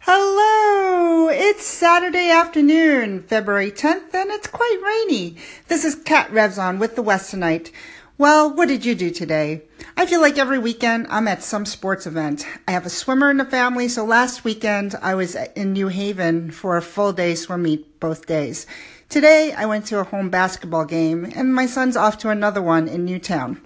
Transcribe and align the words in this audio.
Hello! 0.00 1.28
It's 1.28 1.66
Saturday 1.66 2.30
afternoon, 2.30 3.24
February 3.24 3.70
10th, 3.70 4.14
and 4.14 4.30
it's 4.30 4.46
quite 4.46 4.80
rainy. 4.82 5.36
This 5.68 5.84
is 5.84 5.94
Kat 5.94 6.30
Revson 6.30 6.78
with 6.78 6.96
the 6.96 7.02
Westonite. 7.02 7.70
Well, 8.16 8.54
what 8.54 8.68
did 8.68 8.84
you 8.86 8.94
do 8.94 9.10
today? 9.10 9.62
I 9.96 10.06
feel 10.06 10.22
like 10.22 10.38
every 10.38 10.58
weekend 10.58 11.06
I'm 11.10 11.28
at 11.28 11.42
some 11.42 11.66
sports 11.66 12.06
event. 12.06 12.46
I 12.66 12.72
have 12.72 12.86
a 12.86 12.90
swimmer 12.90 13.30
in 13.30 13.36
the 13.36 13.44
family, 13.44 13.88
so 13.88 14.04
last 14.04 14.44
weekend 14.44 14.94
I 15.02 15.14
was 15.14 15.34
in 15.54 15.74
New 15.74 15.88
Haven 15.88 16.50
for 16.50 16.76
a 16.76 16.82
full 16.82 17.12
day 17.12 17.34
swim 17.34 17.62
meet 17.64 18.00
both 18.00 18.26
days. 18.26 18.66
Today 19.10 19.52
I 19.52 19.66
went 19.66 19.84
to 19.86 19.98
a 19.98 20.04
home 20.04 20.30
basketball 20.30 20.86
game, 20.86 21.30
and 21.34 21.54
my 21.54 21.66
son's 21.66 21.96
off 21.96 22.16
to 22.18 22.30
another 22.30 22.62
one 22.62 22.88
in 22.88 23.04
Newtown. 23.04 23.60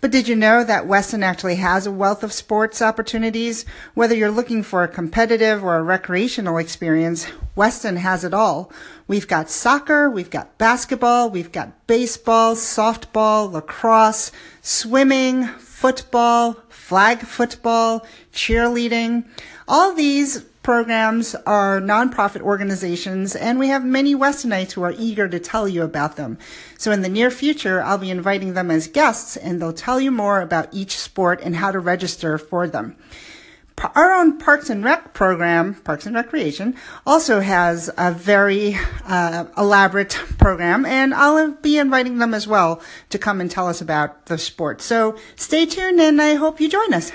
But 0.00 0.12
did 0.12 0.28
you 0.28 0.36
know 0.36 0.62
that 0.62 0.86
Weston 0.86 1.24
actually 1.24 1.56
has 1.56 1.84
a 1.84 1.90
wealth 1.90 2.22
of 2.22 2.32
sports 2.32 2.80
opportunities? 2.80 3.64
Whether 3.94 4.14
you're 4.14 4.30
looking 4.30 4.62
for 4.62 4.84
a 4.84 4.88
competitive 4.88 5.64
or 5.64 5.76
a 5.76 5.82
recreational 5.82 6.58
experience, 6.58 7.26
Weston 7.56 7.96
has 7.96 8.22
it 8.22 8.32
all. 8.32 8.70
We've 9.08 9.26
got 9.26 9.50
soccer, 9.50 10.08
we've 10.08 10.30
got 10.30 10.56
basketball, 10.56 11.30
we've 11.30 11.50
got 11.50 11.88
baseball, 11.88 12.54
softball, 12.54 13.50
lacrosse, 13.50 14.30
swimming, 14.62 15.46
football, 15.58 16.52
flag 16.68 17.18
football, 17.18 18.06
cheerleading. 18.32 19.24
All 19.66 19.94
these 19.94 20.44
programs 20.68 21.34
are 21.46 21.80
nonprofit 21.80 22.42
organizations, 22.42 23.34
and 23.34 23.58
we 23.58 23.68
have 23.68 23.82
many 23.82 24.14
Westonites 24.14 24.72
who 24.72 24.82
are 24.82 24.92
eager 24.98 25.26
to 25.26 25.38
tell 25.38 25.66
you 25.66 25.82
about 25.82 26.16
them. 26.16 26.36
So 26.76 26.92
in 26.92 27.00
the 27.00 27.08
near 27.08 27.30
future, 27.30 27.82
I'll 27.82 27.96
be 27.96 28.10
inviting 28.10 28.52
them 28.52 28.70
as 28.70 28.86
guests, 28.86 29.38
and 29.38 29.62
they'll 29.62 29.72
tell 29.72 29.98
you 29.98 30.10
more 30.10 30.42
about 30.42 30.68
each 30.70 30.98
sport 30.98 31.40
and 31.42 31.56
how 31.56 31.70
to 31.72 31.78
register 31.78 32.36
for 32.36 32.68
them. 32.68 32.96
Our 33.94 34.12
own 34.12 34.36
Parks 34.36 34.68
and 34.68 34.84
Rec 34.84 35.14
program, 35.14 35.72
Parks 35.72 36.04
and 36.04 36.14
Recreation, 36.14 36.74
also 37.06 37.40
has 37.40 37.88
a 37.96 38.12
very 38.12 38.76
uh, 39.06 39.46
elaborate 39.56 40.20
program, 40.36 40.84
and 40.84 41.14
I'll 41.14 41.52
be 41.52 41.78
inviting 41.78 42.18
them 42.18 42.34
as 42.34 42.46
well 42.46 42.82
to 43.08 43.18
come 43.18 43.40
and 43.40 43.50
tell 43.50 43.68
us 43.68 43.80
about 43.80 44.26
the 44.26 44.36
sport. 44.36 44.82
So 44.82 45.16
stay 45.34 45.64
tuned, 45.64 45.98
and 45.98 46.20
I 46.20 46.34
hope 46.34 46.60
you 46.60 46.68
join 46.68 46.92
us. 46.92 47.10